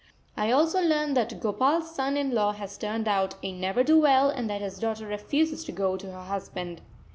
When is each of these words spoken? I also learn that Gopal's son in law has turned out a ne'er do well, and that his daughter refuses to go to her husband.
I 0.35 0.49
also 0.51 0.81
learn 0.81 1.13
that 1.13 1.39
Gopal's 1.39 1.93
son 1.93 2.17
in 2.17 2.31
law 2.31 2.53
has 2.53 2.75
turned 2.75 3.07
out 3.07 3.35
a 3.43 3.51
ne'er 3.51 3.83
do 3.83 3.99
well, 3.99 4.31
and 4.31 4.49
that 4.49 4.59
his 4.61 4.79
daughter 4.79 5.05
refuses 5.05 5.63
to 5.65 5.71
go 5.71 5.95
to 5.95 6.11
her 6.11 6.23
husband. 6.23 6.81